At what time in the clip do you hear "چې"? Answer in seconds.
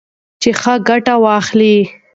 0.41-0.49